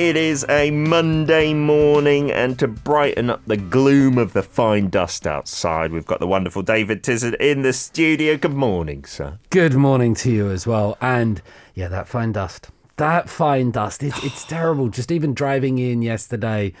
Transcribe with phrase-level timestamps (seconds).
[0.00, 5.26] It is a Monday morning, and to brighten up the gloom of the fine dust
[5.26, 8.38] outside, we've got the wonderful David Tizzard in the studio.
[8.38, 9.38] Good morning, sir.
[9.50, 10.96] Good morning to you as well.
[11.02, 11.42] And
[11.74, 12.70] yeah, that fine dust.
[12.96, 14.02] That fine dust.
[14.02, 14.88] It, it's terrible.
[14.88, 16.72] Just even driving in yesterday,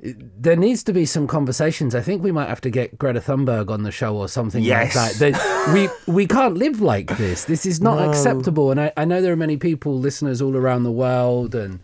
[0.00, 1.94] there needs to be some conversations.
[1.94, 4.96] I think we might have to get Greta Thunberg on the show or something Yes.
[4.96, 5.74] like that.
[5.74, 7.44] We we can't live like this.
[7.44, 8.70] This is not acceptable.
[8.70, 11.80] And I, I know there are many people, listeners all around the world, and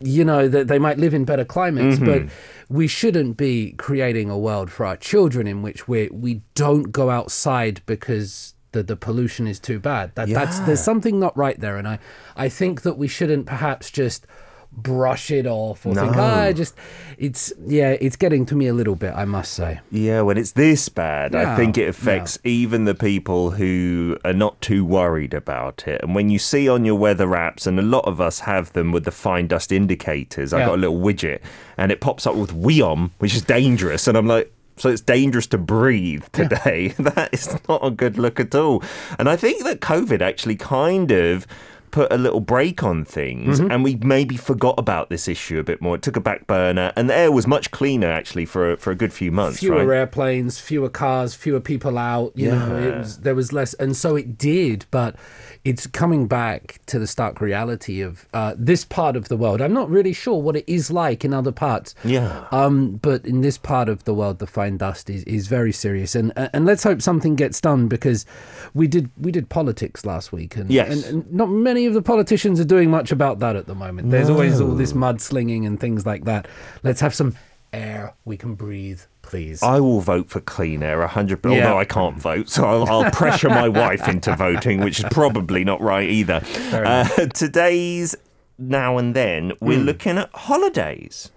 [0.00, 2.26] you know that they might live in better climates, mm-hmm.
[2.26, 2.32] but
[2.68, 7.10] we shouldn't be creating a world for our children in which we we don't go
[7.10, 10.14] outside because the, the pollution is too bad.
[10.14, 11.98] That that's there's something not right there, and I
[12.36, 14.26] I think that we shouldn't perhaps just
[14.72, 16.22] brush it off or think No.
[16.22, 16.74] ah just
[17.18, 20.52] it's yeah it's getting to me a little bit I must say Yeah, when it's
[20.52, 25.86] this bad, I think it affects even the people who are not too worried about
[25.88, 26.00] it.
[26.02, 28.92] And when you see on your weather apps, and a lot of us have them
[28.92, 30.66] with the fine dust indicators, I Yeah.
[30.66, 31.40] got a little widget
[31.76, 34.06] and it pops up with WEOM, which is dangerous.
[34.06, 36.88] And I'm like, so it's dangerous to breathe today.
[36.98, 38.82] that is not a good look at all.
[39.18, 41.46] And I think that COVID actually kind of
[41.90, 43.70] put a little break on things Mm-hmm.
[43.70, 45.96] and we maybe forgot about this issue a bit more.
[45.96, 48.90] It took a back burner and the air was much cleaner actually for a, for
[48.90, 49.96] a good few months, fewer right?
[49.98, 52.32] airplanes, fewer cars, fewer people out.
[52.34, 54.86] You know, it was, there was less, and so it did.
[54.90, 55.16] But
[55.64, 59.60] it's coming back to the stark reality of uh, this part of the world.
[59.60, 61.94] I'm not really sure what it is like in other parts.
[62.04, 62.46] Yeah.
[62.50, 66.14] Um, but in this part of the world, the fine dust is, is very serious,
[66.14, 68.26] and uh, and let's hope something gets done because
[68.74, 70.90] we did we did politics last week, and Yes.
[70.90, 74.10] and, and not many of the politicians are doing much about that at the moment.
[74.10, 76.46] There's always all this mudslinging and things like that.
[76.82, 77.34] Let's have some
[77.72, 79.62] air we can breathe, please.
[79.62, 81.66] I will vote for clean air 100 but Yeah.
[81.68, 85.62] although I can't vote so I'll, I'll pressure my wife into voting which is probably
[85.64, 86.42] not right either
[86.72, 88.16] uh, today's
[88.58, 89.84] now and then we're Hmm.
[89.84, 91.30] looking at holidays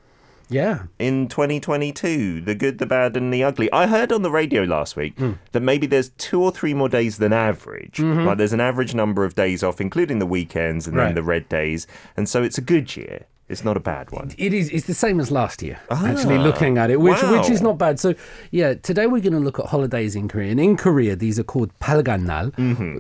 [0.54, 0.84] yeah.
[1.00, 4.96] in 2022 the good the bad and the ugly I heard on the radio last
[4.96, 5.34] week Hmm.
[5.54, 8.26] that maybe there's two or three more days than average Mm-hmm.
[8.28, 11.48] like there's an average number of days off including the weekends and then the red
[11.50, 11.88] days
[12.18, 14.70] and so it's a good year it's not a bad one It is.
[14.70, 15.78] It's the same as last year.
[15.92, 18.00] actually, looking at it, which which is not bad.
[18.00, 18.16] So,
[18.52, 20.50] yeah, today we're going to look at holidays in Korea.
[20.52, 22.48] And in Korea, these are called palgannal,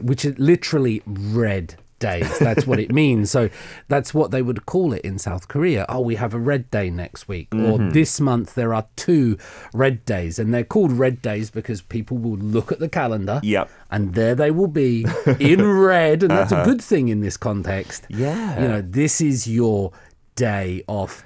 [0.03, 2.37] which is literally red days.
[2.37, 3.31] That's what it means.
[3.31, 3.49] So
[3.87, 5.85] that's what they would call it in South Korea.
[5.87, 7.89] Oh, we have a red day next week, or mm-hmm.
[7.91, 9.37] this month there are two
[9.73, 13.39] red days, and they're called red days because people will look at the calendar.
[13.41, 13.71] Yep.
[13.89, 15.05] And there they will be
[15.39, 16.65] in red, and that's a uh-huh.
[16.65, 18.05] good thing in this context.
[18.09, 18.61] Yeah.
[18.61, 19.91] You know, this is your
[20.35, 21.23] day off.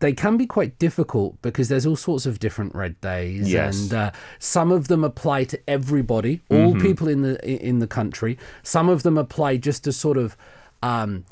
[0.00, 3.82] They can be quite difficult because there's all sorts of different red days, Yes.
[3.82, 8.36] and uh, some of them apply to everybody, all people in the in the country.
[8.62, 10.36] Some of them apply just to sort of
[10.82, 11.24] um,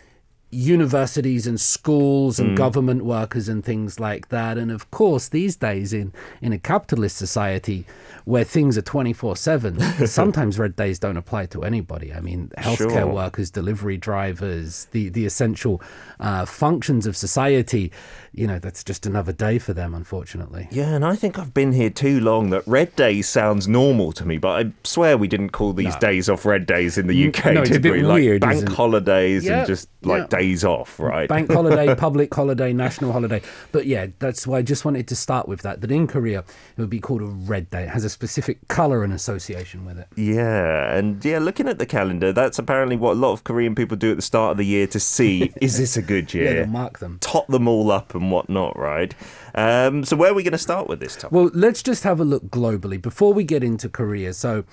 [0.51, 4.57] universities and schools and government workers and things like that.
[4.57, 7.85] And of course, these days in in a capitalist society
[8.25, 12.13] where things are twenty four seven, sometimes red days don't apply to anybody.
[12.15, 13.07] I mean, healthcare Sure.
[13.07, 15.83] workers, delivery drivers, the the essential
[16.21, 17.93] uh, functions of society.
[18.33, 20.69] You know, that's just another day for them, unfortunately.
[20.71, 24.25] Yeah, and I think I've been here too long that red days sounds normal to
[24.25, 27.47] me, but I swear we didn't call these days off red days in the UK,
[27.55, 28.03] no, did we?
[28.03, 30.38] Like bank holidays Yeah, and just like yeah.
[30.39, 31.29] Days off, right?
[31.29, 33.43] Bank holiday, public holiday, national holiday.
[33.73, 35.81] But yeah, that's why I just wanted to start with that.
[35.81, 37.83] That in Korea, it would be called a red day.
[37.85, 40.09] It has a specific color and association with it.
[40.17, 43.97] Yeah, and yeah, looking at the calendar, that's apparently what a lot of Korean people
[43.97, 46.55] do at the start of the year to see is this a good Yeah, year?
[46.55, 47.19] they'll mark them.
[47.21, 49.15] Tot them all up and whatnot, right?
[49.55, 51.33] Um, so where are we going to start with this topic?
[51.33, 54.33] Well, let's just have a look globally before we get into Korea.
[54.33, 54.65] So,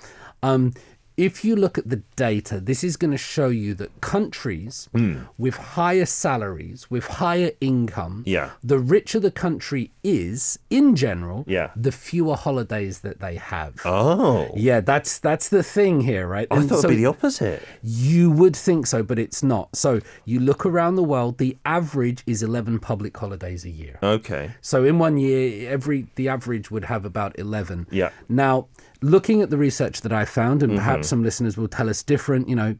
[0.42, 0.74] um,
[1.16, 5.14] if you look at the data, this is going to show you that countries Hmm.
[5.38, 8.50] with higher salaries, with higher income, Yeah.
[8.62, 11.70] the richer the country is in general, Yeah.
[11.74, 13.74] the fewer holidays that they have.
[13.84, 16.46] oh, Yeah, that's that's the thing here, right?
[16.50, 17.62] I thought so it'd be the opposite.
[17.82, 19.74] you would think so, but it's not.
[19.76, 23.98] So you look around the world, the average is 11 public holidays a year.
[24.02, 24.50] Okay.
[24.60, 27.86] So in one year, every the average would have about 11.
[27.90, 28.10] Yeah.
[28.28, 28.66] Now,
[29.02, 30.78] looking at the research that I found, and Mm-hmm.
[30.78, 32.74] perhaps some listeners will tell us different, you know,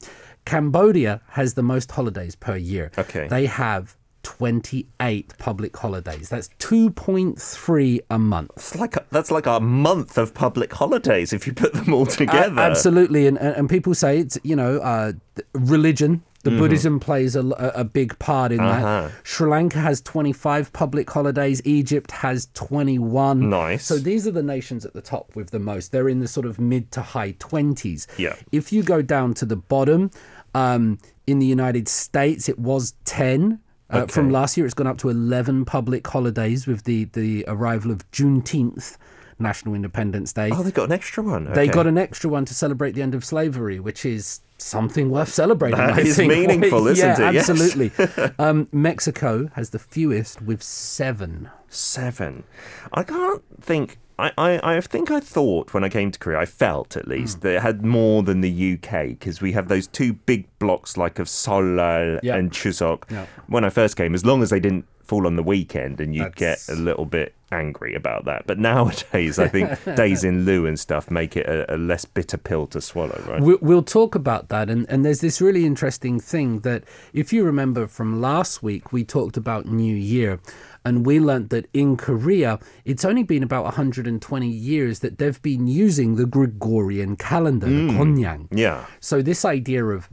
[0.44, 2.90] Cambodia has the most holidays per year.
[2.98, 3.26] Okay.
[3.28, 6.28] They have 28 public holidays.
[6.28, 8.50] That's 2.3 a month.
[8.56, 12.06] It's like a, that's like a month of public holidays if you put them all
[12.06, 12.60] together.
[12.60, 15.12] absolutely, and, and and people say it's you know uh,
[15.54, 16.22] religion.
[16.50, 18.84] The Buddhism plays a big part in Mm-hmm.
[18.84, 19.08] Uh-huh.
[19.08, 19.12] that.
[19.26, 21.60] Sri Lanka has 25 public holidays.
[21.64, 23.50] Egypt has 21.
[23.50, 23.84] Nice.
[23.84, 25.92] So these are the nations at the top with the most.
[25.92, 28.06] They're in the sort of mid to high 20s.
[28.18, 28.34] Yeah.
[28.52, 30.10] If you go down to the bottom,
[30.54, 33.60] um, in the United States, it was 10.
[33.90, 37.90] Uh, From last year, it's gone up to 11 public holidays with the, the arrival
[37.90, 38.96] of Juneteenth,
[39.38, 40.50] National Independence Day.
[40.52, 41.52] Oh, they got an extra one.
[41.52, 45.28] They got an extra one to celebrate the end of slavery, which is something worth
[45.28, 45.78] celebrating.
[45.78, 46.32] That I is think.
[46.32, 47.34] meaningful, isn't yeah, it?
[47.34, 47.50] Yes.
[47.50, 47.92] Absolutely.
[48.38, 51.50] um, Mexico has the fewest with seven.
[51.68, 52.44] seven.
[52.92, 53.98] I can't think.
[54.18, 57.42] I, I, I think I thought when I came to Korea, I felt at least
[57.42, 61.18] that it had more than the UK because we have those two big blocks like
[61.18, 62.36] of Seollal Yeah.
[62.36, 63.10] and Chuseok.
[63.10, 63.26] Yeah.
[63.48, 66.34] When I first came, as long as they didn't fall on the weekend, and you'd
[66.34, 68.44] That's- get a little bit angry about that.
[68.46, 72.36] But nowadays, I think days in lieu and stuff make it a, a less bitter
[72.36, 73.40] pill to swallow, right?
[73.40, 74.68] We- We'll talk about that.
[74.68, 76.82] And, and there's this really interesting thing that,
[77.12, 80.40] if you remember from last week, we talked about New Year.
[80.84, 85.66] And we learnt that in Korea, it's only been about 120 years that they've been
[85.66, 88.46] using the Gregorian calendar, the Gonyang.
[88.52, 88.86] yeah.
[89.00, 90.08] So this idea of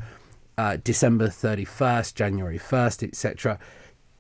[0.58, 3.60] uh, December 31st, January 1st, etc.,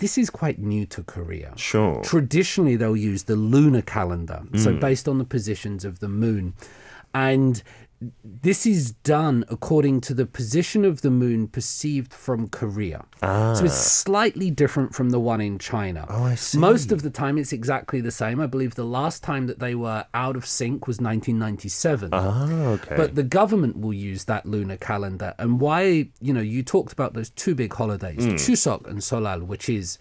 [0.03, 1.53] this is quite new to Korea.
[1.55, 2.01] Sure.
[2.03, 4.79] Traditionally, they'll use the lunar calendar, so hmm.
[4.81, 6.55] based on the positions of the moon.
[7.13, 7.63] And
[8.23, 13.05] this is done according to the position of the moon perceived from Korea.
[13.21, 16.05] So it's slightly different from the one in China.
[16.09, 16.57] Oh, I see.
[16.57, 18.39] Most of the time, it's exactly the same.
[18.39, 22.09] I believe the last time that they were out of sync was 1997.
[22.13, 22.95] Oh, okay.
[22.95, 25.33] But the government will use that lunar calendar.
[25.37, 28.31] And why, you know, you talked about those two big holidays, Hmm.
[28.31, 29.97] Chuseok and Seollal, which is,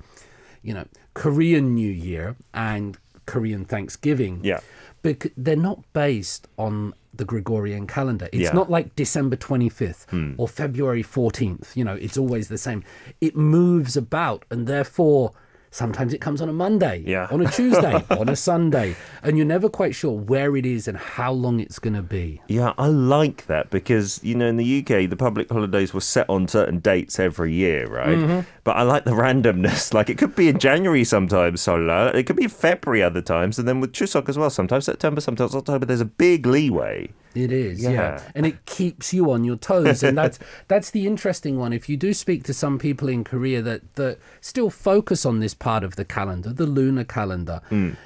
[0.62, 4.40] you know, Korean New Year and Korean Thanksgiving.
[4.42, 4.60] Yeah.
[5.02, 8.28] But they're not based on the Gregorian calendar.
[8.32, 8.50] It's Yeah.
[8.50, 8.56] Hmm.
[8.56, 10.06] not like December 25th
[10.38, 11.76] or February 14th.
[11.76, 12.82] You know, it's always the same.
[13.20, 15.32] It moves about and therefore
[15.72, 17.26] sometimes it comes on a Monday, Yeah.
[17.32, 18.94] on a Tuesday, on a Sunday.
[19.24, 22.40] And you're never quite sure where it is and how long it's going to be.
[22.46, 26.28] Yeah, I like that because, you know, in the UK, the public holidays were set
[26.30, 28.16] on certain dates every year, right?
[28.18, 28.40] Mm-hmm.
[28.64, 29.92] But I like the randomness.
[29.92, 32.14] Like, it could be in January sometimes, Seollal.
[32.14, 33.58] It could be in February other times.
[33.58, 35.86] And then with Chuseok as well, sometimes September, sometimes October.
[35.86, 37.10] There's a big leeway.
[37.34, 37.90] It is, yeah.
[37.90, 38.22] Yeah.
[38.34, 40.38] and it keeps you on your toes, and that's
[40.68, 41.72] that's the interesting one.
[41.72, 45.54] If you do speak to some people in Korea that that still focus on this
[45.54, 47.60] part of the calendar, the lunar calendar,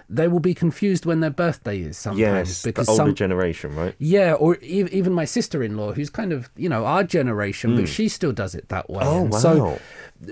[0.09, 2.37] they will be confused when their birthday is sometimes Hmm.
[2.37, 3.95] Yes, because the older some generation, right?
[3.99, 8.09] yeah, or e- even my sister-in-law, who's kind of you know our generation, but she
[8.09, 9.05] still does it that way.
[9.05, 9.11] Hmm.
[9.11, 9.39] Oh, And wow.
[9.39, 9.79] So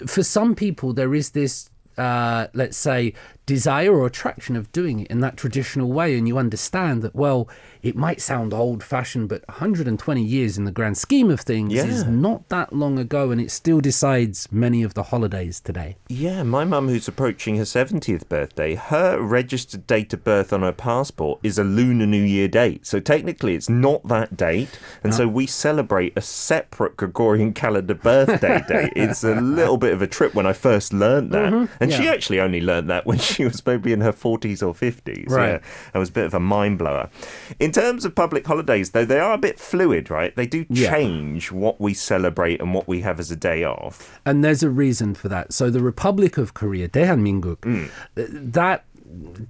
[0.06, 1.70] for some people, there is this.
[1.96, 3.14] Uh, let's say
[3.46, 7.48] desire or attraction of doing it in that traditional way and you understand that well
[7.82, 12.04] it might sound old fashioned but 120 years in the grand scheme of things is
[12.04, 16.64] not that long ago and it still decides many of the holidays today Yeah, my
[16.64, 21.58] mum, who's approaching her 70th birthday, her registered date of birth on her passport is
[21.58, 22.86] a Lunar New Year date.
[22.86, 24.78] So technically, it's not that date.
[25.02, 28.92] And so we celebrate a separate Gregorian calendar birthday date.
[29.04, 31.52] It's a little bit of a trip when I first learned that.
[31.52, 31.82] Mm-hmm.
[31.82, 34.74] And she actually only learned that when she she was maybe in her 40s or
[34.74, 35.28] 50s.
[35.28, 35.48] Right.
[35.48, 35.58] Yeah.
[35.94, 37.10] It was a bit of a mind blower.
[37.58, 40.34] In terms of public holidays, though, they are a bit fluid, right?
[40.36, 41.58] They do change yeah.
[41.58, 44.20] what we celebrate and what we have as a day off.
[44.24, 45.52] And there's a reason for that.
[45.52, 47.90] So the Republic of Korea, Daehanminguk, mm.
[48.14, 48.84] that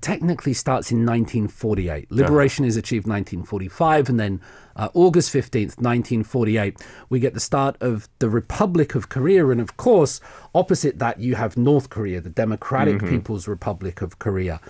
[0.00, 2.10] technically starts in 1948.
[2.10, 2.68] Liberation uh-huh.
[2.68, 4.40] is achieved 1945 and then
[4.76, 9.48] uh, August 15th, 1948, we get the start of the Republic of Korea.
[9.48, 10.20] And of course,
[10.54, 14.60] opposite that, you have North Korea, the Democratic People's Republic of Korea.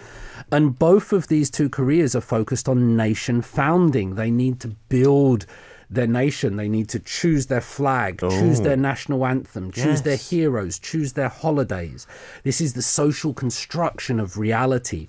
[0.50, 4.14] And both of these two Koreas are focused on nation founding.
[4.14, 5.46] They need to build
[5.90, 6.56] their nation.
[6.56, 11.28] They need to choose their flag, choose their national anthem, choose their heroes, choose their
[11.28, 12.06] holidays.
[12.42, 15.08] This is the social construction of reality.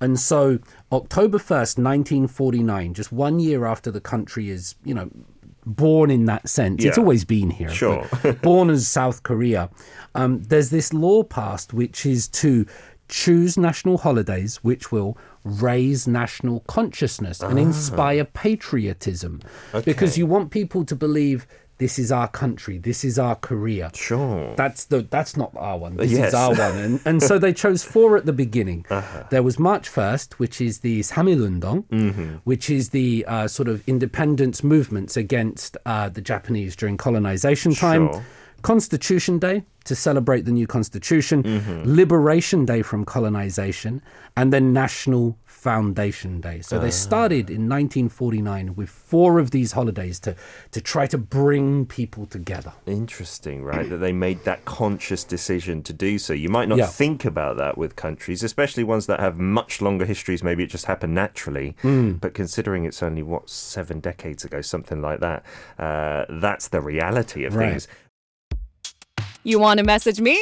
[0.00, 0.60] And so,
[0.92, 5.10] October 1st, 1949, just one year after the country is, you know,
[5.66, 7.68] born in that sense, it's always been here.
[7.70, 8.08] Sure.
[8.42, 9.70] born as South Korea,
[10.14, 12.66] um, there's this law passed which is to
[13.08, 19.40] choose national holidays which will raise national consciousness and inspire patriotism
[19.84, 21.46] because you want people to believe
[21.78, 24.54] this is our country this is our Korea Sure.
[24.56, 26.28] that's the that's not our one this Yes.
[26.28, 29.24] is our one and, and so they chose four at the beginning Uh-huh.
[29.30, 32.34] there was March 1st which is the Samilundong Mm-hmm.
[32.44, 38.12] which is the uh, sort of independence movements against uh, the Japanese during colonization time
[38.12, 38.24] Sure.
[38.62, 41.82] Constitution Day to celebrate the new Constitution, Mm-hmm.
[41.94, 44.02] Liberation Day from colonization,
[44.36, 46.60] and then National Foundation Day.
[46.60, 46.80] So Ah.
[46.80, 50.34] they started in 1949 with four of these holidays to,
[50.72, 52.72] to try to bring people together.
[52.86, 53.88] Interesting, right?
[53.88, 56.32] that they made that conscious decision to do so.
[56.34, 56.86] You might not Yeah.
[56.86, 60.42] think about that with countries, especially ones that have much longer histories.
[60.44, 61.76] Maybe it just happened naturally.
[61.82, 62.12] Hmm.
[62.12, 65.44] But considering it's only, what, seven decades ago, something like that,
[65.78, 67.70] uh, that's the reality of Right.
[67.70, 67.88] things.
[69.48, 70.38] You want to message me?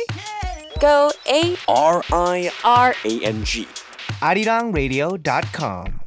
[0.80, 3.68] Go A R I R A N G.
[4.20, 6.00] arirangradio.com.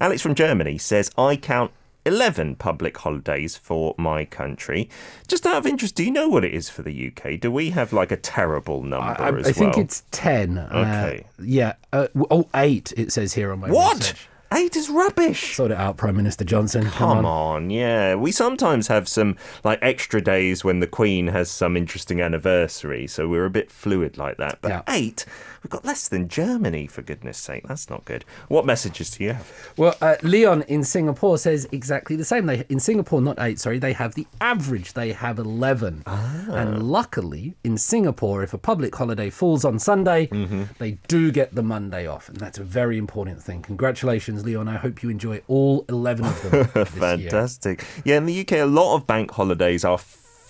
[0.00, 1.70] Alex from Germany says, I count
[2.06, 4.88] 11 public holidays for my country.
[5.28, 7.38] Just out of interest, do you know what it is for the UK?
[7.38, 10.56] Do we have like a terrible number I, as I think it's 10.
[10.56, 11.26] Uh, Okay.
[11.42, 11.74] yeah.
[11.92, 13.98] Uh, oh, eight, it says here on my What?
[13.98, 14.28] research.
[14.54, 15.56] Eight is rubbish.
[15.56, 16.84] Sort it out, Prime Minister Johnson.
[16.84, 18.14] Come, Come on, yeah.
[18.14, 23.26] We sometimes have some like extra days when the Queen has some interesting anniversary, so
[23.28, 24.58] we're a bit fluid like that.
[24.62, 24.82] But Yeah.
[24.88, 25.24] eight,
[25.64, 27.66] we've got less than Germany, for goodness sake.
[27.66, 28.24] That's not good.
[28.48, 29.72] What messages do you have?
[29.76, 32.46] Well, uh, Leon in Singapore says exactly the same.
[32.46, 33.58] They in Singapore, not eight.
[33.58, 34.92] Sorry, they have the average.
[34.92, 36.02] They have eleven.
[36.06, 36.44] Ah.
[36.50, 40.64] And luckily, in Singapore, if a public holiday falls on Sunday, Mm-hmm.
[40.78, 43.62] they do get the Monday off, and that's a very important thing.
[43.62, 44.68] Congratulations, Leon.
[44.68, 46.68] I hope you enjoy all eleven of them.
[46.74, 47.30] this year.
[47.30, 47.84] Fantastic.
[48.04, 49.98] Yeah, in the UK, a lot of bank holidays are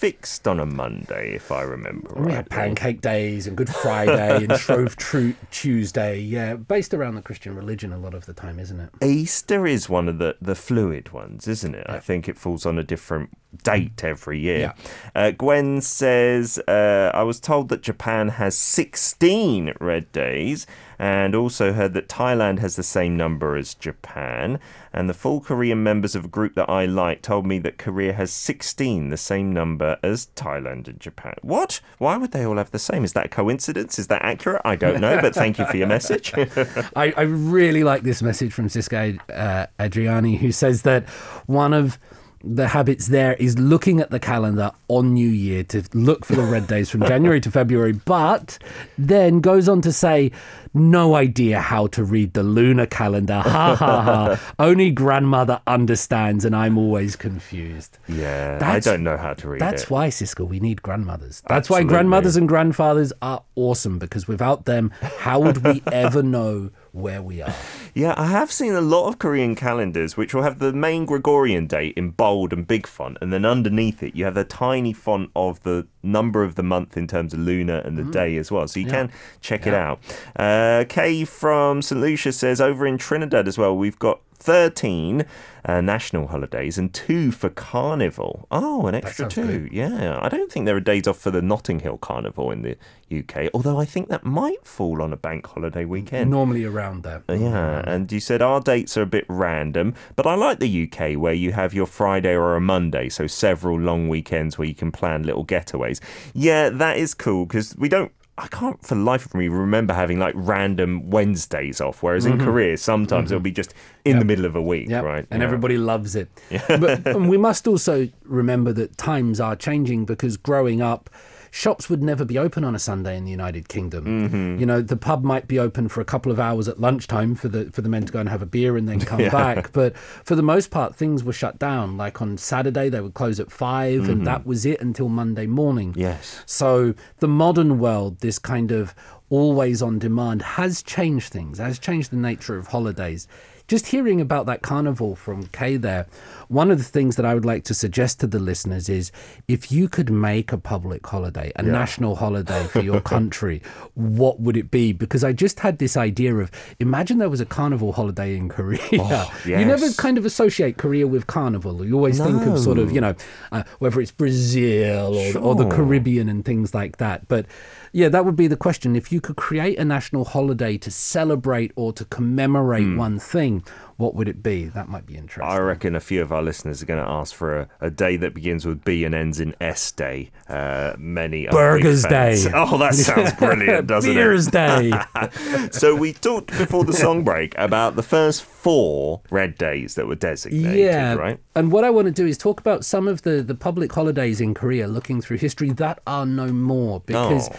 [0.04, 4.44] fixed on a Monday, if I remember And we had Pancake Days and Good Friday
[4.44, 6.20] and Shrove Tru- Tuesday.
[6.20, 8.90] Yeah, based around the Christian religion a lot of the time, isn't it?
[9.02, 11.87] Easter is one of the, the fluid ones, isn't it?
[11.88, 13.30] I think it falls on a different
[13.62, 14.75] date every year.
[15.14, 20.66] Uh, Gwen says, uh, I was told that Japan has 16 red days
[20.98, 24.58] and also heard that Thailand has the same number as Japan.
[24.92, 28.12] And the full Korean members of a group that I like told me that Korea
[28.12, 31.34] has 16, the same number as Thailand and Japan.
[31.42, 31.80] What?
[31.98, 33.04] Why would they all have the same?
[33.04, 33.98] Is that a coincidence?
[33.98, 34.62] Is that accurate?
[34.64, 36.32] I don't know, but thank you for your message.
[36.96, 41.08] I, I really like this message from Siska uh, Adriani, who says that
[41.46, 41.98] one of
[42.46, 46.42] the habits there is looking at the calendar on New Year to look for the
[46.42, 48.58] red days from January to February, but
[48.98, 50.30] then goes on to say,
[50.74, 53.40] no idea how to read the lunar calendar.
[53.40, 54.54] Ha ha ha.
[54.58, 57.98] Only grandmother understands, and I'm always confused.
[58.08, 59.90] yeah, I don't know how to read That's it.
[59.90, 61.42] why, Siska, we need grandmothers.
[61.48, 66.70] That's why grandmothers and grandfathers are awesome because without them, how would we ever know
[66.94, 67.54] where we are?
[67.96, 71.68] Yeah, I have seen a lot of Korean calendars which will have the main Gregorian
[71.68, 75.30] date in bold and big font, and then underneath it you have a tiny font
[75.36, 78.10] of the number of the month in terms of lunar and the Mm.
[78.10, 78.66] day as well.
[78.66, 80.00] So you can check it out.
[80.34, 82.00] Uh, Kay from St.
[82.00, 85.24] Lucia says over in Trinidad as well, we've got 13
[85.64, 88.46] uh, national holidays and two for Carnival.
[88.50, 89.46] Oh, an extra two.
[89.46, 89.72] good.
[89.72, 92.76] Yeah, I don't think there are days off for the Notting Hill Carnival in the
[93.16, 96.30] UK, although I think that might fall on a bank holiday weekend.
[96.30, 97.22] Normally around there.
[97.28, 101.18] Yeah, and you said our dates are a bit random, but I like the UK
[101.18, 104.92] where you have your Friday or a Monday, so several long weekends where you can
[104.92, 106.00] plan little getaways.
[106.34, 108.12] Yeah, that is cool because we don't.
[108.36, 112.44] I can't for life of me remember having like random Wednesdays off, whereas in mm-hmm.
[112.44, 113.44] Korea sometimes it'll mm-hmm.
[113.44, 113.74] be just
[114.04, 115.24] in the middle of a week, Yeah, right?
[115.30, 115.46] and Yeah.
[115.46, 116.28] everybody loves it.
[116.68, 121.10] but and we must also remember that times are changing because growing up,
[121.54, 124.04] shops would never be open on a Sunday in the United Kingdom.
[124.04, 124.58] Mm-hmm.
[124.58, 127.46] You know, the pub might be open for a couple of hours at lunchtime for
[127.46, 129.73] the for the men to go and have a beer and then come back.
[129.73, 131.96] But for the most part, things were shut down.
[131.96, 135.92] Like on Saturday, they would close at 5 and that was it until Monday morning.
[135.92, 136.00] Mm-hmm.
[136.00, 136.42] Yes.
[136.44, 138.92] So the modern world, this kind of
[139.30, 143.28] always on demand, has changed things, has changed the nature of holidays.
[143.66, 146.06] Just hearing about that carnival from Kay there,
[146.49, 149.11] one of the things that I would like to suggest to the listeners is
[149.49, 153.62] if you could make a public holiday, a national holiday for your country,
[153.94, 154.92] what would it be?
[154.92, 158.80] Because I just had this idea of imagine there was a carnival holiday in Korea.
[159.61, 161.85] You never kind of associate Korea with carnival.
[161.85, 163.14] You always think of sort of, you know,
[163.52, 167.28] uh, whether it's Brazil or, or the Caribbean and things like that.
[167.28, 167.47] But
[167.94, 168.96] yeah, that would be the question.
[168.96, 172.96] If you could create a national holiday to celebrate or to commemorate Hmm.
[172.96, 173.62] one thing,
[173.96, 174.64] what would it be?
[174.64, 175.44] That might be interesting.
[175.48, 178.16] I reckon a few of our listeners are going to ask for a, a day
[178.16, 180.32] that begins with B and ends in S day.
[180.48, 182.02] Uh, many Burgers.
[182.02, 182.44] Day.
[182.52, 184.14] Oh, that sounds brilliant, doesn't it?
[184.14, 184.92] Beers Day.
[185.70, 190.16] so we talked before the song break about the first four red days that were
[190.16, 191.14] designated, yeah.
[191.14, 191.38] right?
[191.54, 194.40] And what I want to do is talk about some of the, the public holidays
[194.40, 196.98] in Korea, looking through history that are no more.
[197.06, 197.56] Because, Oh.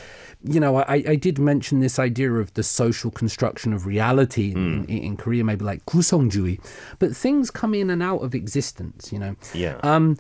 [0.47, 4.85] You know, I, I did mention this idea of the social construction of reality in,
[4.85, 6.59] in, in Korea, maybe like Kusongjui.
[6.99, 9.35] But things come in and out of existence, you know.
[9.53, 9.79] Yeah.
[9.81, 10.17] Um,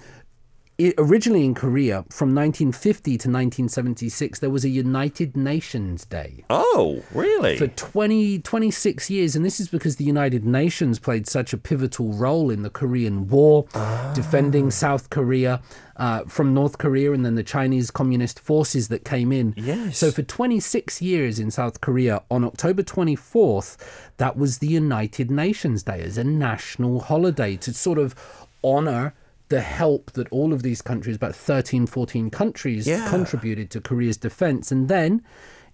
[0.77, 6.43] i originally in Korea, from 1950 to 1976, there was a United Nations Day.
[6.49, 7.57] Oh, really?
[7.57, 12.11] For 20, 26 years, and this is because the United Nations played such a pivotal
[12.13, 13.65] role in the Korean War,
[14.13, 15.61] defending South Korea
[15.95, 19.53] uh, from North Korea and then the Chinese Communist forces that came in.
[19.55, 19.97] Yes.
[19.97, 23.77] So for 26 years in South Korea, on October 24th,
[24.17, 28.13] that was the United Nations Day as a national holiday to sort of
[28.61, 29.13] honor
[29.49, 33.07] the help that all of these countries, about 13, 14 countries, Yeah.
[33.09, 34.71] contributed to Korea's defense.
[34.71, 35.21] And then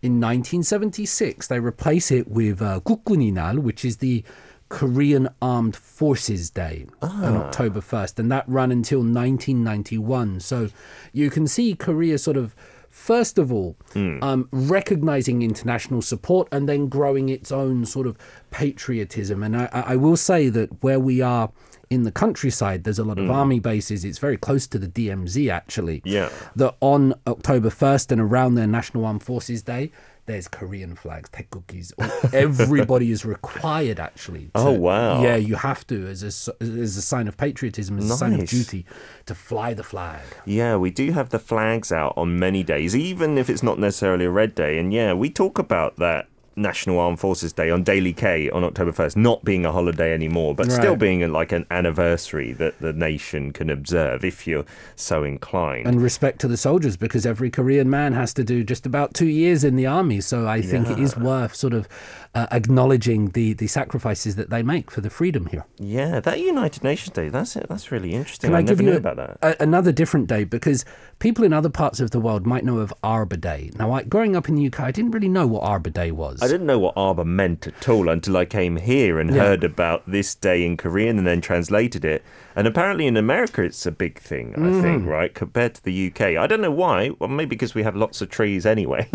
[0.02, 4.24] in 1976, they replace it with uh, which is the
[4.70, 8.20] Korean Armed Forces Day on October 1st.
[8.20, 10.40] And that ran until 1991.
[10.40, 10.70] So
[11.14, 12.56] you can see Korea sort of.
[12.90, 18.18] First of all, um, recognizing international support and then growing its own sort of
[18.52, 19.44] patriotism.
[19.44, 21.52] And I I will say that where we are
[21.92, 23.32] in the countryside, there's a lot of hmm.
[23.32, 24.06] army bases.
[24.06, 26.30] It's very close to the DMZ, actually Yeah.
[26.56, 29.92] that on October 1st and around their National Armed Forces Day,
[30.26, 31.92] there's Korean flags, taegeukgis.
[32.34, 34.52] Everybody is required actually.
[34.56, 35.22] Oh, to- Oh, wow.
[35.22, 38.48] Yeah, you have to as a as a sign of patriotism, as a sign of
[38.48, 38.86] duty,
[39.26, 40.22] to fly the flag.
[40.46, 44.26] Yeah, we do have the flags out on many days, even if it's not necessarily
[44.26, 44.80] a red day.
[44.80, 48.92] And yeah, we talk about that National Armed Forces Day on Daily K on October
[48.92, 52.94] 1st not being a holiday anymore, but still being a, like an anniversary that the
[52.94, 54.66] nation can observe if you're
[54.96, 55.88] so inclined.
[55.88, 59.28] And respect to the soldiers because every Korean man has to do just about two
[59.28, 60.22] years in the army.
[60.22, 61.88] So I think it is worth sort of
[62.34, 65.66] uh, acknowledging the, the sacrifices that they make for the freedom here.
[65.78, 67.68] yeah, that United Nations Day, that's it.
[67.70, 68.50] That's really interesting.
[68.50, 69.38] Can I, never give knew you about that.
[69.42, 70.44] a- another different day?
[70.44, 70.86] Because
[71.20, 73.72] people in other parts of the world might know of Arbor Day.
[73.78, 76.41] Now, I, growing up in the UK, I didn't really know what Arbor Day was.
[76.42, 79.42] I didn't know what Arbor meant at all until I came here and Yeah.
[79.44, 82.24] heard about this day in Korean and then translated it.
[82.56, 84.82] And apparently in America it's a big thing, I Mm.
[84.82, 86.38] think, right, compared to the UK.
[86.38, 87.12] I don't know why.
[87.20, 89.08] Well, maybe because we have lots of trees anyway.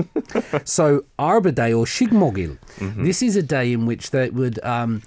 [0.64, 3.04] So Arbor Day or Sikmogil, Mm-hmm.
[3.04, 4.59] this is a day in which they would.
[4.64, 5.02] Um,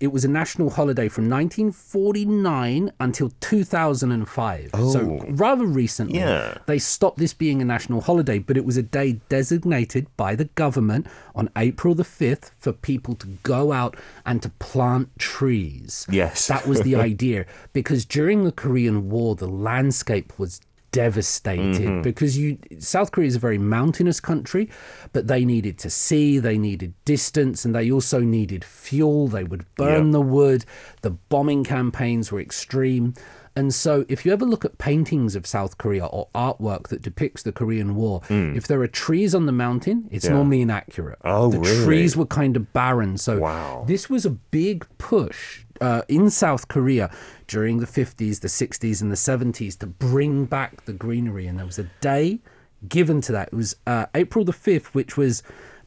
[0.00, 4.70] it was a national holiday from 1949 until 2005.
[4.74, 4.92] Oh.
[4.92, 6.18] So rather recently.
[6.18, 6.58] Yeah.
[6.66, 10.46] they stopped this being a national holiday, but it was a day designated by the
[10.46, 16.06] government on April the 5th for people to go out and to plant trees.
[16.10, 16.48] Yes.
[16.48, 20.60] That was the idea because during the Korean War, the landscape was
[20.94, 22.02] devastated Mm-hmm.
[22.02, 24.70] because you South Korea is a very mountainous country,
[25.12, 29.28] but they needed to see, they needed distance, and they also needed fuel.
[29.28, 30.12] They would burn Yep.
[30.12, 30.64] the wood.
[31.02, 33.14] The bombing campaigns were extreme.
[33.56, 37.44] And so, if you ever look at paintings of South Korea or artwork that depicts
[37.44, 40.28] the Korean War, if there are trees on the mountain, it's Mm.
[40.30, 40.34] Yeah.
[40.36, 41.18] normally inaccurate.
[41.24, 41.84] Oh, the really?
[41.84, 43.16] trees were kind of barren.
[43.16, 43.84] So, Wow.
[43.86, 47.10] this was a big push uh, in South Korea
[47.46, 51.46] during the 50s, the 60s, and the 70s to bring back the greenery.
[51.46, 52.40] And there was a day
[52.88, 53.48] given to that.
[53.48, 55.42] It was uh, April the 5th, which was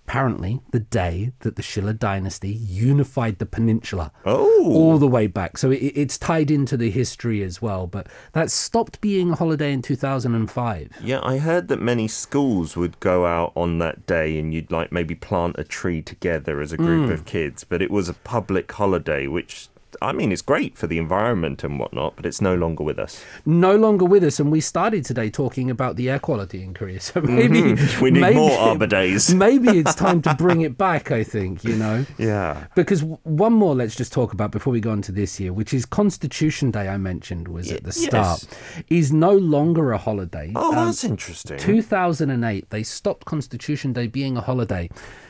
[0.09, 4.71] apparently the day that the Shilla dynasty unified the peninsula Oh.
[4.71, 5.57] all the way back.
[5.57, 7.87] So it, it's tied into the history as well.
[7.87, 10.91] But that stopped being a holiday in 2005.
[11.03, 14.93] Yeah, I heard that many schools would go out on that day and you'd like
[14.93, 17.13] maybe plant a tree together as a group Mm.
[17.13, 19.67] of kids, but it was a public holiday, which
[20.01, 23.23] I mean, it's great for the environment and whatnot, but it's no longer with us.
[23.45, 26.99] No longer with us, and we started today talking about the air quality in Korea.
[27.07, 27.61] So maybe
[28.01, 29.33] We need maybe- more Arbor Days.
[29.47, 31.11] Maybe it's time to bring it back.
[31.11, 32.05] I think you know.
[32.17, 32.67] Yeah.
[32.75, 35.73] Because one more, let's just talk about before we go on to this year, which
[35.73, 36.87] is Constitution Day.
[36.87, 38.05] I mentioned was at the yes.
[38.05, 38.47] start,
[38.89, 40.51] is no longer a holiday.
[40.55, 41.57] Oh, Um, that's interesting.
[41.57, 44.89] 2008, they stopped Constitution Day being a holiday.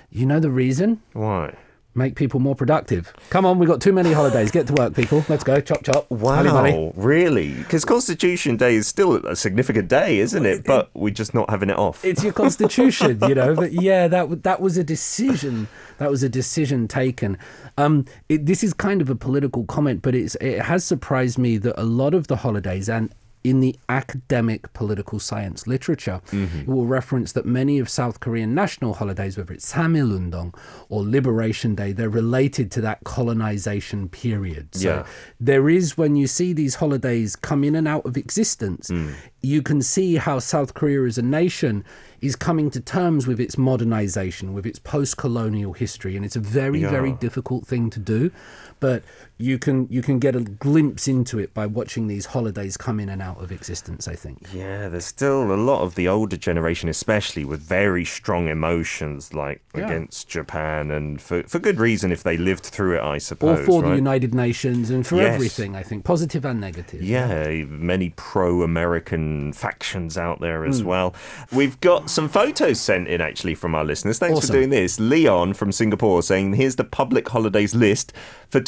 [0.09, 1.01] You know the reason?
[1.13, 1.53] Why?
[1.97, 3.11] Make people more productive.
[3.31, 4.51] Come on, we've got too many holidays.
[4.51, 5.25] Get to work, people.
[5.27, 5.59] Let's go.
[5.59, 6.09] Chop, chop.
[6.11, 7.55] Wow, really?
[7.55, 10.63] Because Constitution Day is still a significant day, isn't it?
[10.63, 12.05] But we're just not having it off.
[12.05, 13.55] it's your constitution, you know.
[13.55, 15.67] But yeah, that that was a decision.
[15.97, 17.39] That was a decision taken.
[17.79, 21.57] Um, it, this is kind of a political comment, but it's it has surprised me
[21.57, 23.11] that a lot of the holidays and
[23.49, 26.59] in the academic political science literature, mm-hmm.
[26.61, 30.53] it will reference that many of South Korean national holidays, whether it's Samilundong
[30.89, 34.75] or Liberation Day, they're related to that colonization period.
[34.75, 35.05] So Yeah.
[35.39, 39.13] there is when you see these holidays come in and out of existence, mm.
[39.41, 41.85] you can see how South Korea as a nation
[42.19, 46.83] is coming to terms with its modernization, with its post-colonial history, and it's a very,
[46.83, 48.31] very difficult thing to do.
[48.79, 49.03] But
[49.37, 53.09] you can you can get a glimpse into it by watching these holidays come in
[53.09, 53.37] and out.
[53.37, 54.07] of existence.
[54.07, 54.47] I think.
[54.53, 59.61] Yeah, there's still a lot of the older generation, especially with very strong emotions, like
[59.75, 59.85] Yeah.
[59.85, 63.59] against Japan, and for for good reason if they lived through it, I suppose.
[63.59, 63.95] Or for the?
[63.95, 65.35] United Nations and for Yes.
[65.35, 67.01] everything, I think, positive and negative.
[67.01, 70.87] Yeah, many pro American factions out there as hmm.
[70.87, 71.15] well.
[71.51, 74.19] We've got some photos sent in actually from our listeners.
[74.19, 74.47] Thanks Awesome.
[74.47, 74.99] for doing this.
[74.99, 78.13] Leon from Singapore saying, Here's the public holidays list
[78.49, 78.61] for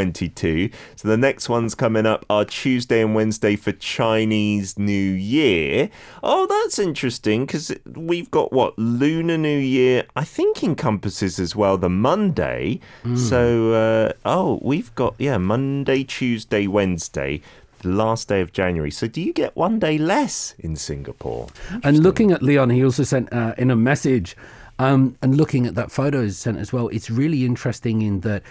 [0.00, 0.70] 2022.
[0.96, 5.90] So the next ones coming up are Tuesday and Wednesday for Chinese New Year.
[6.22, 8.78] Oh, that's interesting because we've got what?
[8.78, 12.80] Lunar New Year, I think encompasses as well the Monday.
[13.02, 13.16] Hmm.
[13.16, 17.42] So, uh, oh, we've got, yeah, Monday, Tuesday, Wednesday
[17.80, 18.90] the last day of January.
[18.90, 21.48] So do you get one day less in Singapore?
[21.82, 24.36] And looking at Leon, he also sent uh, in a message,
[24.78, 26.88] um, and looking at that photo sent as well.
[26.88, 28.42] It's really interesting in that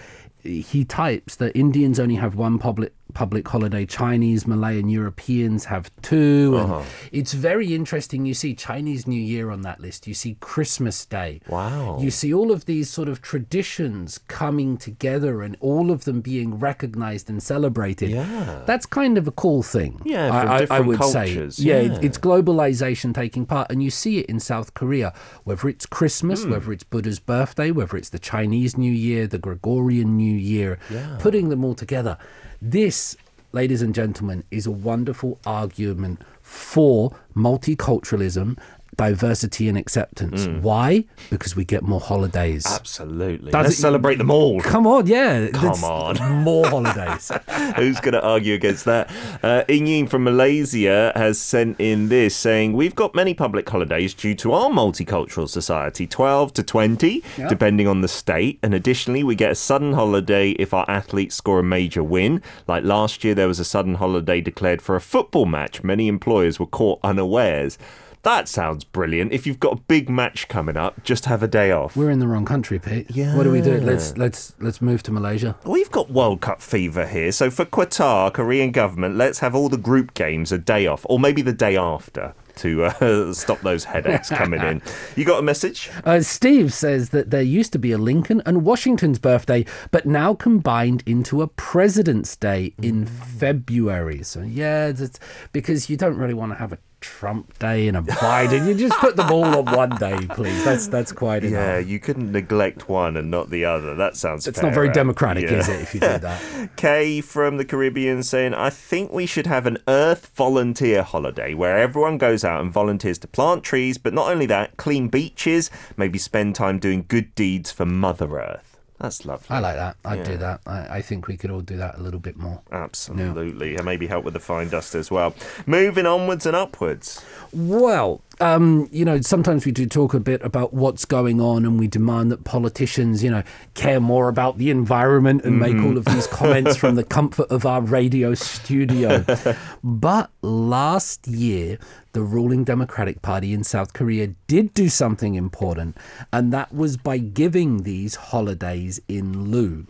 [0.43, 3.85] he types that Indians only have one public public holiday.
[3.85, 6.75] Chinese, Malay, and Europeans have 2 Uh-huh.
[6.79, 8.25] And it's very interesting.
[8.25, 10.07] You see Chinese New Year on that list.
[10.07, 11.41] You see Christmas Day.
[11.49, 11.97] Wow.
[11.99, 16.59] You see all of these sort of traditions coming together and all of them being
[16.59, 18.09] recognized and celebrated.
[18.11, 18.61] Yeah.
[18.65, 20.01] That's kind of a cool thing.
[20.05, 21.55] Yeah, I- I, I would cultures.
[21.57, 21.63] say.
[21.63, 21.99] Yeah, Yeah.
[22.01, 25.13] it's globalization taking part, and you see it in South Korea.
[25.43, 26.51] Whether it's Christmas, Hmm.
[26.51, 30.79] whether it's Buddha's birthday, whether it's the Chinese New Year, the Gregorian New Year,
[31.19, 32.17] putting them all together.
[32.61, 33.15] This,
[33.53, 38.59] ladies and gentlemen, is a wonderful argument for multiculturalism.
[38.99, 40.45] Diversity and acceptance.
[40.45, 40.61] Hmm.
[40.61, 41.05] Why?
[41.29, 42.65] Because we get more holidays.
[42.67, 43.49] Absolutely.
[43.51, 44.59] Does Let's it- celebrate them all.
[44.59, 45.47] Come on, yeah.
[45.53, 46.43] Come on.
[46.43, 47.31] More holidays.
[47.77, 49.09] Who's going to argue against that?
[49.41, 54.35] Uh, Inying from Malaysia has sent in this saying, We've got many public holidays due
[54.35, 57.47] to our multicultural society, 12 to 20, Yeah.
[57.47, 58.59] depending on the state.
[58.61, 62.41] And additionally, we get a sudden holiday if our athletes score a major win.
[62.67, 65.83] Like last year, there was a sudden holiday declared for a football match.
[65.85, 67.77] Many employers were caught unawares.
[68.23, 69.31] That sounds brilliant.
[69.31, 71.95] If you've got a big match coming up, just have a day off.
[71.95, 73.09] We're in the wrong country, Pete.
[73.11, 73.35] Yeah.
[73.35, 73.79] What do we do?
[73.79, 75.55] Let's let's let's move to Malaysia.
[75.63, 77.31] We've got World Cup fever here.
[77.31, 81.17] So for Qatar, Korean government, let's have all the group games a day off, or
[81.17, 84.81] maybe the day after to uh, stop those headaches coming in.
[85.15, 85.89] You got a message?
[86.03, 90.33] Uh, Steve says that there used to be a Lincoln and Washington's birthday, but now
[90.33, 94.23] combined into a President's Day in February.
[94.23, 95.19] So yeah, that's
[95.53, 98.67] because you don't really want to have a Trump Day and a Biden.
[98.67, 100.63] you just put them all on one day, please.
[100.63, 101.59] That's that's quite enough.
[101.59, 103.95] Yeah, you couldn't neglect one and not the other.
[103.95, 104.47] That sounds.
[104.47, 104.93] It's not very fairer.
[104.93, 105.59] democratic, Yeah.
[105.59, 106.69] is it, if you do that?
[106.75, 111.77] Kay from the Caribbean saying, I think we should have an Earth volunteer holiday where
[111.77, 116.17] everyone goes out and volunteers to plant trees, but not only that, clean beaches, maybe
[116.19, 118.68] spend time doing good deeds for Mother Earth.
[118.99, 119.47] That's lovely.
[119.49, 119.95] I like that.
[120.03, 120.59] I'd do that.
[120.67, 122.61] I, I think we could all do that a little bit more.
[122.69, 123.75] Absolutely.
[123.75, 125.33] And maybe help with the fine dust as well.
[125.65, 127.23] Moving onwards and upwards.
[127.53, 131.79] Well, um, you know, sometimes we do talk a bit about what's going on, and
[131.79, 136.05] we demand that politicians, you know, care more about the environment and make all of
[136.05, 139.25] these comments from the comfort of our radio studio.
[139.83, 141.77] but last year,
[142.13, 145.97] the ruling Democratic Party in South Korea did do something important,
[146.31, 149.85] and that was by giving these holidays in lieu.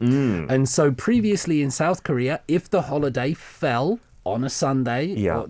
[0.49, 5.39] And so, previously in South Korea, if the holiday fell on a Sunday, Yeah.
[5.39, 5.47] or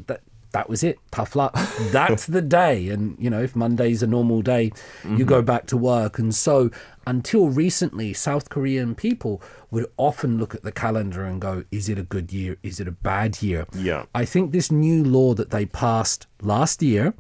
[0.51, 0.99] that was it.
[1.11, 1.53] Tough luck.
[1.91, 2.89] That's the day.
[2.89, 4.71] And, you know, if Monday's a normal day,
[5.07, 5.45] you go mm-hmm.
[5.45, 6.19] back to work.
[6.19, 6.71] And so
[7.05, 11.97] until recently, South Korean people would often look at the calendar and go, is it
[11.97, 12.57] a good year?
[12.63, 13.65] Is it a bad year?
[13.73, 14.05] Yeah.
[14.13, 17.13] I think this new law that they passed last year,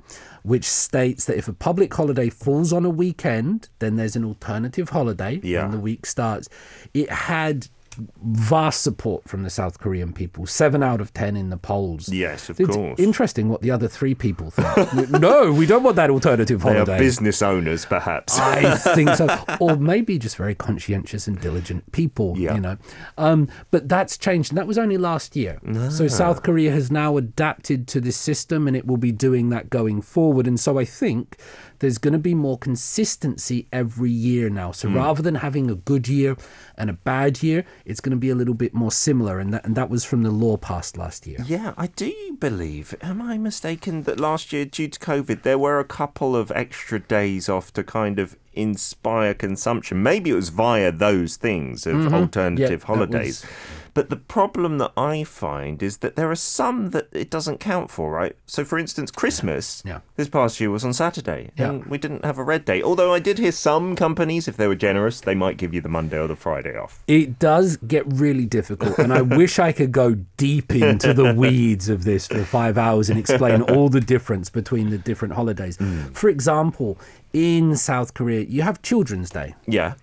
[0.43, 4.89] which states that if a public holiday falls on a weekend, then there's an alternative
[4.89, 5.63] holiday Yeah.
[5.63, 6.49] when the week starts.
[6.93, 7.67] It had
[8.23, 12.09] vast support from the South Korean people, seven out of ten in the polls.
[12.09, 12.99] Yes, of it's course.
[12.99, 15.09] interesting what the other three people think.
[15.11, 18.37] no, we don't want that alternative They are business owners, perhaps.
[18.37, 19.27] I think so,
[19.59, 22.37] or maybe just very conscientious and diligent people.
[22.37, 22.55] Yeah.
[22.55, 22.77] You know,
[23.17, 25.59] um, but that's changed, and that was only last year.
[25.89, 29.69] So South Korea has now adapted to this system, and it will be doing that
[29.69, 30.47] going forward.
[30.47, 31.37] And so I think
[31.79, 34.71] there's going to be more consistency every year now.
[34.71, 36.37] So rather than having a good year
[36.77, 39.65] and a bad year, it's going to be a little bit more similar, and that
[39.65, 41.39] and that was from the law passed last year.
[41.45, 42.95] Yeah, I do believe.
[43.01, 46.99] Am I mistaken that last year, due to COVID, there were a couple of extra
[46.99, 50.03] days off to kind of inspire consumption?
[50.03, 52.59] Maybe it was via those things of alternative Mm-hmm.
[52.59, 53.45] Yeah, that holidays.
[53.93, 57.89] But the problem that I find is that there are some that it doesn't count
[57.89, 58.35] for, right?
[58.45, 59.99] So, for instance, Christmas Yeah.
[60.15, 61.69] this past year was on Saturday, Yeah.
[61.69, 62.81] and we didn't have a red day.
[62.81, 65.89] Although I did hear some companies, if they were generous, they might give you the
[65.89, 67.03] Monday or the Friday off.
[67.07, 71.89] It does get really difficult, and I wish I could go deep into the weeds
[71.89, 75.77] of this for five hours and explain all the difference between the different holidays.
[75.77, 76.13] Mm.
[76.15, 76.97] For example,
[77.33, 79.93] in South Korea, you have Children's Day, Yeah.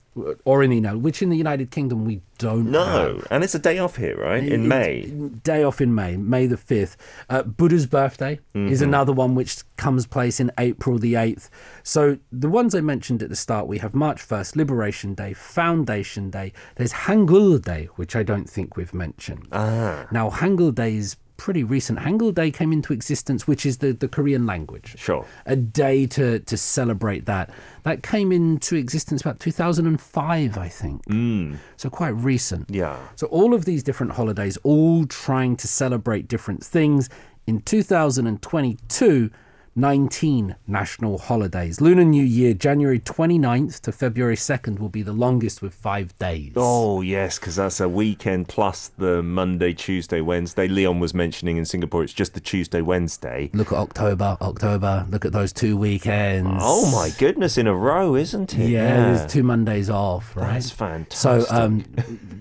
[0.44, 2.84] Or in you know, which in the United Kingdom we don't know.
[2.84, 3.26] No, have.
[3.30, 4.42] and it's a day off here, right?
[4.46, 5.02] In It- May.
[5.42, 6.96] Day off in May, May the 5th.
[7.30, 8.88] Uh, Buddha's birthday is Mm-hmm.
[8.88, 11.48] another one which comes place in April the 8th.
[11.82, 16.30] So the ones I mentioned at the start, we have March 1st, Liberation Day, Foundation
[16.30, 16.52] Day.
[16.76, 19.48] There's Hangul Day, which I don't think we've mentioned.
[19.52, 21.98] Ah, Now, Hangul Day is pretty recent.
[21.98, 24.94] Hangul Day came into existence, which is the, the Korean language.
[24.98, 25.26] Sure.
[25.46, 27.50] A day to, to celebrate that.
[27.84, 31.04] That came into existence about 2005, I think.
[31.06, 31.56] Mm.
[31.76, 32.70] So quite recent.
[32.70, 32.96] yeah.
[33.16, 37.08] So all of these different holidays, all trying to celebrate different things.
[37.46, 39.30] In 2022,
[39.76, 41.80] 19 national holidays.
[41.82, 46.52] Lunar New Year, January 29th to February 2nd, will be the longest with five days.
[46.56, 50.66] Oh, yes, because that's a weekend plus the Monday, Tuesday, Wednesday.
[50.66, 53.50] Leon was mentioning in Singapore it's just the Tuesday, Wednesday.
[53.52, 55.06] Look at October, October.
[55.10, 56.50] Look at those two weekends.
[56.62, 58.70] Oh, my goodness, in a row, isn't it?
[58.70, 60.54] Yeah, there's two Mondays off, right?
[60.54, 61.52] That's So, fantastic.
[61.54, 61.82] um,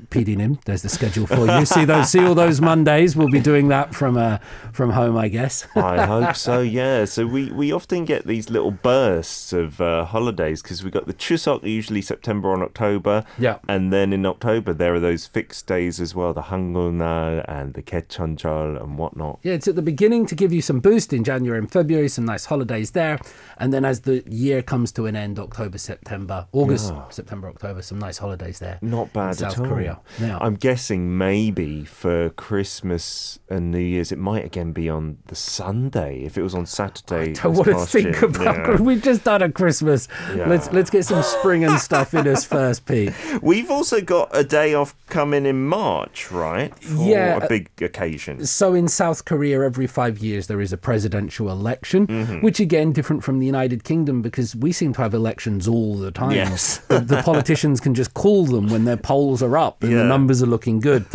[0.10, 1.65] PD Nim, there's the schedule for you.
[1.65, 3.17] See those, see all those Mondays.
[3.17, 4.38] We'll be doing that from uh,
[4.71, 5.67] from home, I guess.
[5.76, 7.04] I hope so, yeah.
[7.04, 11.14] So we, we often get these little bursts of uh, holidays because we got the
[11.14, 13.24] Chuseok, usually September and October.
[13.38, 13.60] Yeah.
[13.68, 17.82] And then in October, there are those fixed days as well, the Hangulnal and the
[17.82, 19.40] Gaecheonjeol and whatnot.
[19.44, 22.26] Yeah, it's at the beginning to give you some boost in January and February, some
[22.26, 23.20] nice holidays there.
[23.58, 28.00] And then as the year comes to an end, October, September, August, September, October, some
[28.00, 28.80] nice holidays there.
[28.82, 29.66] Not bad South all.
[29.68, 30.00] Korea.
[30.20, 30.38] Yeah.
[30.42, 36.24] I'm guessing maybe for Christmas and New Year's, it might again be on the Sunday.
[36.24, 38.25] If it was on Saturday, don't want to think year.
[38.25, 38.56] about.
[38.56, 38.75] Yeah.
[38.82, 40.08] We've just done a Christmas.
[40.36, 40.47] Yeah.
[40.47, 43.13] Let's let's get some spring and stuff in us first, Pete.
[43.41, 46.73] We've also got a day off coming in March, right?
[46.80, 48.45] For Yeah, a big occasion.
[48.45, 52.41] So in South Korea, every five years there is a presidential election, Mm-hmm.
[52.41, 56.12] which again different from the United Kingdom because we seem to have elections all the
[56.12, 56.32] time.
[56.32, 56.78] Yes.
[56.88, 60.41] the, the politicians can just call them when their polls are up and the numbers
[60.43, 61.06] are looking good.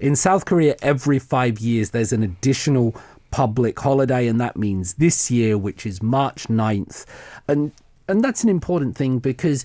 [0.00, 2.94] in South Korea, every five years there's an additional
[3.30, 7.04] public holiday, and that means this year, which is March 9th,
[7.48, 7.72] and
[8.08, 9.64] and that's an important thing because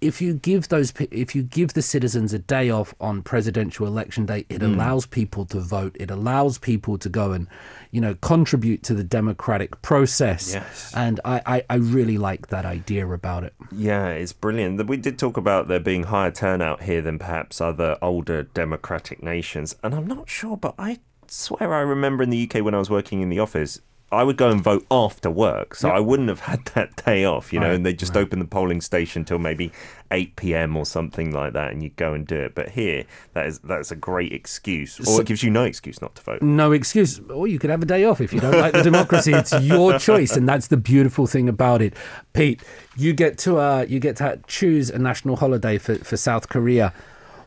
[0.00, 4.26] if you give those if you give the citizens a day off on presidential election
[4.26, 4.72] day it mm.
[4.72, 7.48] allows people to vote it allows people to go and
[7.90, 10.92] you know contribute to the democratic process Yes.
[10.94, 14.86] and I, I i really like that idea about it Yeah, it's brilliant.
[14.86, 19.76] We did talk about there being higher turnout here than perhaps other older democratic nations.
[19.82, 20.98] And I'm not sure, but I
[21.30, 24.38] swear I remember in the UK when I was working in the office, I would
[24.38, 25.74] go and vote after work.
[25.74, 28.38] So I wouldn't have had that day off, you know, Right, and they just open
[28.38, 29.70] the polling station till maybe
[30.10, 30.78] 8 p.m.
[30.78, 32.54] or something like that, and you go and do it.
[32.54, 36.00] But here, that is that's a great excuse, or So- it gives you no excuse
[36.00, 36.40] not to vote.
[36.40, 39.34] no excuse or you could have a day off if you don't like the democracy
[39.34, 41.92] it's your choice and that's the beautiful thing about it
[42.32, 42.62] pete
[42.96, 46.92] you get to uh you get to choose a national holiday for, for south korea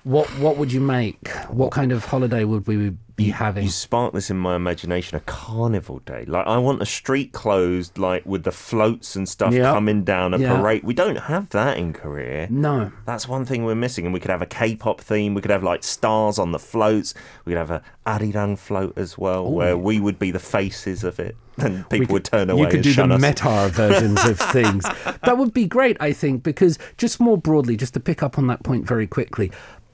[0.03, 2.91] what what would you make what kind of holiday would we
[3.25, 5.17] be having You spark this in my imagination.
[5.17, 9.53] A carnival day, like I want a street closed, like with the floats and stuff
[9.53, 9.71] Yeah.
[9.73, 10.55] coming down a Yeah.
[10.57, 10.83] parade.
[10.83, 12.47] We don't have that in Korea.
[12.49, 14.05] no That's one thing we're missing.
[14.05, 15.33] And we could have a K-pop theme.
[15.33, 17.13] We could have like stars on the floats.
[17.45, 21.19] We could have a Arirang float as well, where we would be the faces of
[21.19, 23.21] it, and people would turn away You could and do the us.
[23.21, 24.83] meta versions of things.
[25.23, 28.47] That would be great, I think, because just more broadly, just to pick up on
[28.47, 29.51] that point very quickly.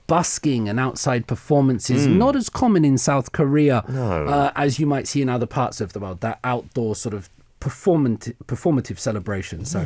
[0.07, 5.21] Busking and outside performances not as common in South Korea uh, as you might see
[5.21, 6.21] in other parts of the world.
[6.21, 9.65] That outdoor sort of performative performative celebration.
[9.65, 9.85] So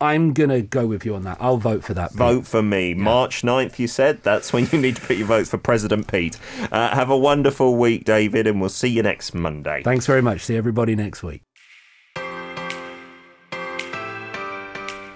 [0.00, 1.36] I'm gonna go with you on that.
[1.40, 2.12] I'll vote for that.
[2.12, 2.94] Vote for me.
[2.94, 4.22] March 9th, you said?
[4.22, 6.38] That's when you need to put your votes for President Pete.
[6.72, 9.82] Uh, have a wonderful week, David, and we'll see you next Monday.
[9.82, 10.42] Thanks very much.
[10.42, 11.42] See everybody next week.